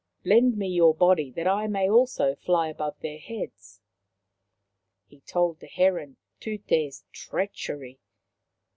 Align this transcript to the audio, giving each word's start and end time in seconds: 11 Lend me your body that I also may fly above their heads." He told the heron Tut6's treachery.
11 0.25 0.43
Lend 0.45 0.57
me 0.57 0.67
your 0.67 0.95
body 0.95 1.29
that 1.29 1.45
I 1.45 1.67
also 1.87 2.29
may 2.29 2.35
fly 2.43 2.69
above 2.69 2.99
their 3.01 3.19
heads." 3.19 3.81
He 5.05 5.19
told 5.21 5.59
the 5.59 5.67
heron 5.67 6.17
Tut6's 6.41 7.03
treachery. 7.11 7.99